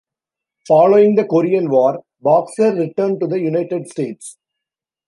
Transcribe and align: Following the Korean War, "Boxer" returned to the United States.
Following 0.67 1.13
the 1.13 1.25
Korean 1.25 1.69
War, 1.69 2.03
"Boxer" 2.21 2.73
returned 2.73 3.19
to 3.19 3.27
the 3.27 3.39
United 3.39 3.87
States. 3.87 4.35